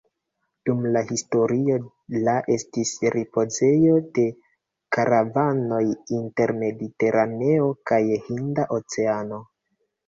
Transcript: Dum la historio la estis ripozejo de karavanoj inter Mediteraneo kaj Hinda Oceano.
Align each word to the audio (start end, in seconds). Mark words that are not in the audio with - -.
Dum 0.67 0.79
la 0.93 1.01
historio 1.09 1.75
la 2.29 2.33
estis 2.55 2.95
ripozejo 3.17 3.99
de 4.17 4.27
karavanoj 4.99 5.85
inter 6.23 6.57
Mediteraneo 6.65 7.73
kaj 7.93 8.03
Hinda 8.29 8.69
Oceano. 8.81 9.47